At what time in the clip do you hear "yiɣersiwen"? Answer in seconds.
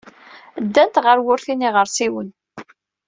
1.65-2.29